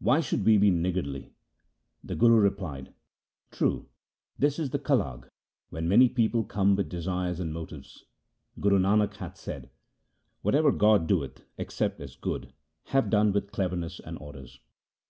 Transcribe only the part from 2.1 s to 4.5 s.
Guru replied, 'True, but